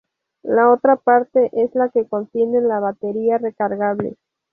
La 0.41 0.67
otra 0.71 0.95
parte 0.95 1.51
es 1.53 1.75
la 1.75 1.89
que 1.89 2.07
contiene 2.07 2.59
la 2.61 2.79
batería 2.79 3.37
recargable. 3.37 4.17